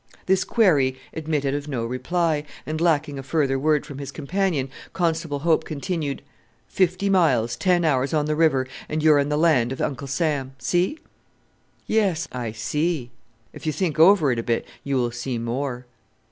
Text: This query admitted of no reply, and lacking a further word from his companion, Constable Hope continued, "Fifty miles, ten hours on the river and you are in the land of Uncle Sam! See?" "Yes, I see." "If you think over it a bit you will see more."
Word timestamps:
This 0.25 0.43
query 0.43 0.97
admitted 1.13 1.53
of 1.53 1.67
no 1.67 1.85
reply, 1.85 2.43
and 2.65 2.81
lacking 2.81 3.19
a 3.19 3.21
further 3.21 3.59
word 3.59 3.85
from 3.85 3.99
his 3.99 4.11
companion, 4.11 4.71
Constable 4.93 5.41
Hope 5.41 5.63
continued, 5.63 6.23
"Fifty 6.67 7.07
miles, 7.07 7.55
ten 7.55 7.85
hours 7.85 8.11
on 8.11 8.25
the 8.25 8.35
river 8.35 8.67
and 8.89 9.03
you 9.03 9.13
are 9.13 9.19
in 9.19 9.29
the 9.29 9.37
land 9.37 9.71
of 9.71 9.79
Uncle 9.79 10.07
Sam! 10.07 10.55
See?" 10.57 10.97
"Yes, 11.85 12.27
I 12.31 12.51
see." 12.51 13.11
"If 13.53 13.67
you 13.67 13.71
think 13.71 13.99
over 13.99 14.31
it 14.31 14.39
a 14.39 14.41
bit 14.41 14.65
you 14.83 14.95
will 14.95 15.11
see 15.11 15.37
more." 15.37 15.85